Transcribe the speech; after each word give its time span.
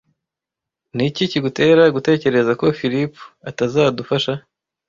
Niki 0.95 1.23
kigutera 1.31 1.83
gutekereza 1.95 2.51
ko 2.59 2.65
Philip 2.77 3.13
atazadufasha? 3.49 4.33